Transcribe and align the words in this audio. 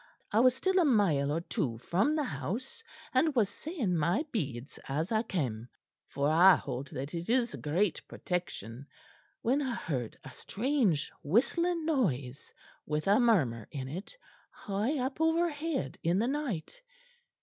I 0.31 0.39
was 0.39 0.55
still 0.55 0.79
a 0.79 0.83
mile 0.83 1.31
or 1.31 1.41
two 1.41 1.77
from 1.77 2.15
the 2.15 2.23
house, 2.23 2.83
and 3.13 3.35
was 3.35 3.49
saying 3.49 3.95
my 3.97 4.25
beads 4.31 4.79
as 4.89 5.11
I 5.11 5.21
came, 5.21 5.69
for 6.07 6.27
I 6.27 6.55
hold 6.55 6.87
that 6.87 7.13
is 7.13 7.53
a 7.53 7.57
great 7.57 8.01
protection; 8.07 8.87
when 9.43 9.61
I 9.61 9.75
heard 9.75 10.17
a 10.23 10.31
strange 10.31 11.11
whistling 11.21 11.85
noise, 11.85 12.51
with 12.87 13.05
a 13.05 13.19
murmur 13.19 13.67
in 13.69 13.87
it, 13.87 14.17
high 14.49 14.97
up 14.97 15.21
overhead 15.21 15.99
in 16.01 16.17
the 16.17 16.27
night. 16.27 16.81